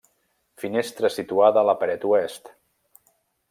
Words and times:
Finestra 0.63 1.11
situada 1.17 1.63
a 1.63 1.65
la 1.71 1.77
paret 1.85 2.09
oest. 2.13 2.53